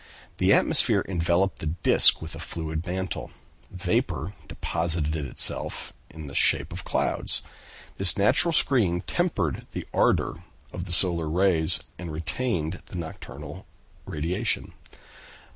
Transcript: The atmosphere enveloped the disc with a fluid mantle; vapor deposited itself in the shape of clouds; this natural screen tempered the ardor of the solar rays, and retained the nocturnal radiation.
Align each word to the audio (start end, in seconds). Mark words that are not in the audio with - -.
The 0.39 0.51
atmosphere 0.51 1.05
enveloped 1.07 1.59
the 1.59 1.67
disc 1.83 2.23
with 2.23 2.33
a 2.33 2.39
fluid 2.39 2.83
mantle; 2.87 3.29
vapor 3.69 4.33
deposited 4.47 5.27
itself 5.27 5.93
in 6.09 6.25
the 6.25 6.33
shape 6.33 6.73
of 6.73 6.83
clouds; 6.83 7.43
this 7.97 8.17
natural 8.17 8.51
screen 8.51 9.01
tempered 9.01 9.67
the 9.73 9.85
ardor 9.93 10.41
of 10.73 10.85
the 10.85 10.91
solar 10.91 11.29
rays, 11.29 11.81
and 11.99 12.11
retained 12.11 12.81
the 12.87 12.95
nocturnal 12.95 13.67
radiation. 14.07 14.73